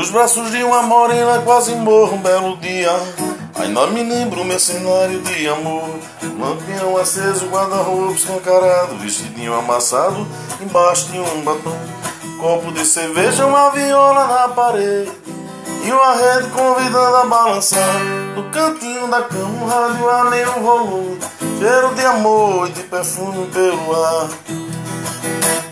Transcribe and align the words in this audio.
Nos 0.00 0.08
braços 0.10 0.50
de 0.50 0.64
uma 0.64 0.80
morena 0.80 1.42
quase 1.42 1.74
morro 1.74 2.14
um 2.14 2.22
belo 2.22 2.56
dia. 2.56 2.90
Ainda 3.56 3.86
me 3.88 4.02
lembro 4.02 4.46
meu 4.46 4.58
cenário 4.58 5.20
de 5.20 5.46
amor. 5.46 5.90
Lampião 6.38 6.96
aceso, 6.96 7.44
guarda-roupa 7.48 8.14
escancarado 8.14 8.96
Vestidinho 8.96 9.52
amassado, 9.52 10.26
embaixo 10.58 11.12
de 11.12 11.18
um 11.18 11.42
batom. 11.42 11.76
Copo 12.40 12.72
de 12.72 12.86
cerveja, 12.86 13.44
uma 13.44 13.68
viola 13.72 14.26
na 14.26 14.48
parede. 14.48 15.12
E 15.84 15.92
uma 15.92 16.14
rede 16.14 16.48
convidando 16.48 17.16
a 17.16 17.26
balançar. 17.26 18.00
No 18.34 18.44
cantinho 18.44 19.06
da 19.06 19.20
cama, 19.20 19.48
um 19.50 19.66
rádio 19.66 20.08
a 20.08 20.24
meio 20.30 20.52
volume 20.62 21.18
Cheiro 21.58 21.94
de 21.94 22.06
amor 22.06 22.68
e 22.68 22.72
de 22.72 22.84
perfume 22.84 23.46
pelo 23.48 24.02
ar. 24.02 24.30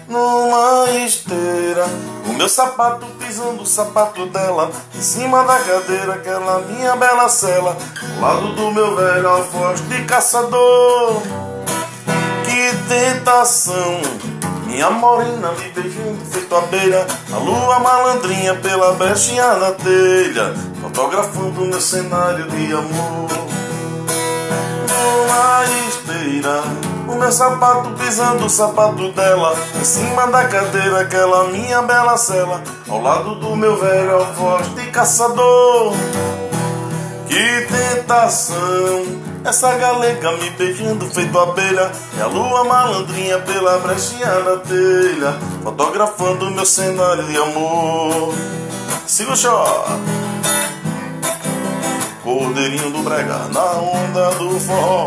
Numa 0.07 0.91
esteira. 1.07 2.18
Meu 2.39 2.49
sapato 2.49 3.05
pisando 3.19 3.65
o 3.65 3.67
sapato 3.67 4.25
dela, 4.27 4.71
em 4.95 5.01
cima 5.01 5.43
da 5.43 5.59
cadeira, 5.59 6.15
aquela 6.15 6.61
minha 6.61 6.95
bela 6.95 7.29
cela, 7.29 7.77
ao 8.15 8.21
lado 8.21 8.55
do 8.55 8.71
meu 8.71 8.95
velho 8.95 9.29
alfoz 9.29 9.81
de 9.89 10.05
caçador. 10.05 11.21
Que 12.45 12.77
tentação! 12.89 14.01
Minha 14.69 14.89
morena 14.89 15.51
me 15.51 15.69
beijando 15.71 16.25
feito 16.31 16.55
abelha 16.55 17.05
A 17.33 17.39
lua 17.39 17.81
malandrinha 17.81 18.55
pela 18.55 18.93
brechinha 18.93 19.55
da 19.55 19.73
telha 19.73 20.55
Fotografando 20.81 21.63
meu 21.63 21.81
cenário 21.81 22.47
de 22.51 22.73
amor 22.75 23.29
Numa 24.87 25.65
esteira 25.89 26.63
meu 27.19 27.33
sapato 27.33 27.91
pisando 27.99 28.47
o 28.47 28.51
sapato 28.51 29.13
dela 29.13 29.55
Em 29.79 29.85
cima 29.85 30.27
da 30.29 30.47
cadeira, 30.47 31.01
aquela 31.01 31.49
minha 31.49 31.83
bela 31.83 32.17
cela 32.17 32.63
Ao 32.89 33.03
lado 33.03 33.35
do 33.35 33.57
meu 33.57 33.77
velho 33.79 34.15
alfoz 34.17 34.75
de 34.75 34.87
caçador. 34.87 35.93
Que 37.27 37.67
tentação! 37.67 38.57
Essa 39.45 39.77
galega 39.77 40.33
me 40.33 40.51
beijando 40.51 41.07
feito 41.07 41.39
abelha 41.39 41.91
E 42.17 42.21
a 42.21 42.27
lua 42.27 42.65
malandrinha 42.65 43.39
pela 43.41 43.79
brechinha 43.79 44.27
da 44.27 44.57
telha 44.59 45.39
Fotografando 45.63 46.51
meu 46.51 46.67
cenário 46.67 47.25
de 47.25 47.37
amor. 47.37 48.35
Siga 49.07 49.33
o 49.33 49.37
shot 49.37 50.01
Cordeirinho 52.23 52.91
do 52.91 53.03
brega 53.03 53.49
na 53.53 53.73
onda 53.73 54.31
do 54.33 54.61
forró 54.61 55.07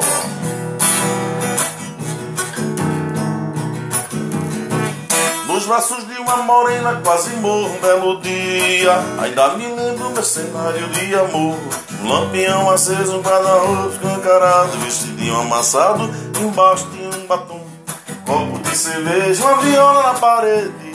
Nos 5.62 5.68
braços 5.68 6.08
de 6.08 6.18
uma 6.20 6.38
morena 6.38 7.00
quase 7.04 7.36
morro 7.36 7.76
um 7.76 7.80
belo 7.80 8.20
dia. 8.20 8.94
Ainda 9.22 9.50
me 9.50 9.68
lembro 9.68 10.10
meu 10.10 10.24
cenário 10.24 10.88
de 10.88 11.14
amor. 11.14 11.56
Um 12.02 12.10
lampião 12.10 12.72
aceso, 12.72 13.18
um 13.18 13.22
guarda-roupa 13.22 13.94
escancarado 13.94 14.72
Vestidinho 14.80 15.40
amassado, 15.40 16.10
embaixo 16.40 16.88
de 16.88 17.04
um 17.04 17.28
batom. 17.28 17.62
Copo 18.26 18.58
de 18.58 18.76
cerveja, 18.76 19.44
uma 19.44 19.62
viola 19.62 20.02
na 20.02 20.14
parede. 20.16 20.94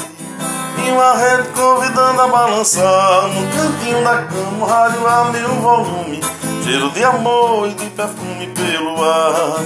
E 0.84 0.90
uma 0.90 1.14
rede 1.14 1.48
convidando 1.50 2.22
a 2.22 2.26
balançar. 2.26 3.28
No 3.28 3.46
cantinho 3.52 4.02
da 4.02 4.22
cama, 4.24 4.64
o 4.64 4.68
rádio 4.68 5.06
a 5.06 5.24
meu 5.26 5.48
volume. 5.60 6.20
Cheiro 6.64 6.90
de 6.90 7.04
amor 7.04 7.68
e 7.68 7.74
de 7.74 7.88
perfume 7.90 8.48
pelo 8.48 9.00
ar. 9.00 9.60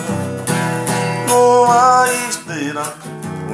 Numa 1.26 2.04
esteira 2.28 2.82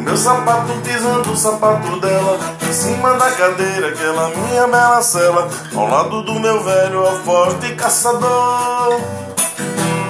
meu 0.07 0.17
sapato 0.17 0.73
pisando 0.85 1.33
o 1.33 1.37
sapato 1.37 2.01
dela 2.01 2.39
Em 2.63 2.73
cima 2.73 3.15
da 3.15 3.29
cadeira, 3.33 3.89
aquela 3.89 4.29
minha 4.29 4.69
bela 4.69 5.03
cela 5.03 5.49
Ao 5.75 5.89
lado 5.89 6.23
do 6.23 6.39
meu 6.39 6.63
velho 6.63 7.05
alfoz 7.05 7.59
de 7.59 7.75
caçador. 7.75 9.01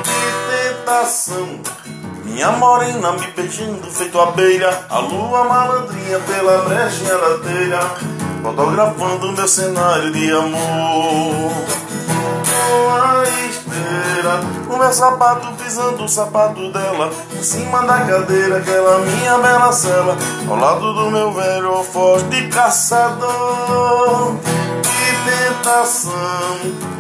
Que 0.04 0.84
tentação! 0.84 1.60
Minha 2.24 2.50
morena 2.52 3.12
me 3.12 3.26
beijando 3.28 3.90
feito 3.90 4.20
abelha 4.20 4.84
A 4.90 4.98
lua 4.98 5.44
malandrinha 5.44 6.20
pela 6.20 6.58
brechinha 6.58 7.16
da 7.16 7.38
telha 7.38 7.80
Fotografando 8.42 9.32
meu 9.32 9.48
cenário 9.48 10.12
de 10.12 10.30
amor. 10.30 11.52
Uma 12.68 13.24
esteira 13.24 14.40
O 14.76 14.78
meu 14.78 14.92
sapato 14.92 15.50
pisando 15.54 16.04
o 16.04 16.09
sapato 16.09 16.70
dela 16.70 17.10
Em 17.34 17.42
cima 17.42 17.81
da 17.87 17.98
cadeira 18.00 18.59
aquela 18.59 18.98
minha 18.98 19.38
bela 19.38 19.72
cela 19.72 20.14
Ao 20.47 20.54
lado 20.54 20.92
do 20.92 21.10
meu 21.10 21.32
velho 21.32 21.82
de 22.28 22.47
caçador. 22.48 24.36
Que 24.82 25.31
tentação! 25.31 26.12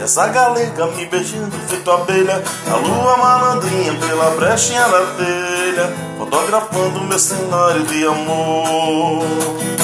Essa 0.00 0.26
galega 0.28 0.86
me 0.86 1.04
beijando 1.04 1.54
feito 1.68 1.90
abelha 1.90 2.42
A 2.72 2.76
lua 2.76 3.16
malandrinha 3.18 3.92
pela 3.92 4.30
brechinha 4.30 4.88
da 4.88 5.06
telha 5.14 5.92
Fotografando 6.16 7.02
meu 7.02 7.18
cenário 7.18 7.82
de 7.84 8.06
amor 8.06 9.75